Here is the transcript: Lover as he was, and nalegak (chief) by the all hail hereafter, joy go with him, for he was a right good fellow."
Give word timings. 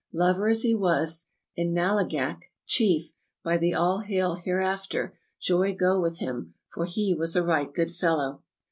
Lover 0.13 0.47
as 0.49 0.63
he 0.63 0.73
was, 0.73 1.27
and 1.55 1.75
nalegak 1.77 2.45
(chief) 2.65 3.13
by 3.43 3.57
the 3.59 3.75
all 3.75 3.99
hail 3.99 4.33
hereafter, 4.33 5.15
joy 5.39 5.75
go 5.75 6.01
with 6.01 6.17
him, 6.17 6.55
for 6.73 6.85
he 6.85 7.13
was 7.13 7.35
a 7.35 7.43
right 7.43 7.71
good 7.71 7.91
fellow." 7.91 8.41